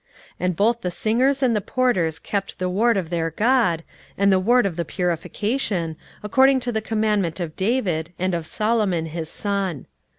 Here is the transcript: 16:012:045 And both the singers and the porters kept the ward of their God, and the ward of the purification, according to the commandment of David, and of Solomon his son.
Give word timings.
16:012:045 0.39 0.39
And 0.39 0.55
both 0.55 0.81
the 0.81 0.89
singers 0.89 1.43
and 1.43 1.55
the 1.55 1.61
porters 1.61 2.17
kept 2.17 2.57
the 2.57 2.69
ward 2.69 2.97
of 2.97 3.11
their 3.11 3.29
God, 3.29 3.83
and 4.17 4.31
the 4.31 4.39
ward 4.39 4.65
of 4.65 4.75
the 4.75 4.83
purification, 4.83 5.95
according 6.23 6.59
to 6.61 6.71
the 6.71 6.81
commandment 6.81 7.39
of 7.39 7.55
David, 7.55 8.11
and 8.17 8.33
of 8.33 8.47
Solomon 8.47 9.05
his 9.05 9.29
son. 9.29 9.85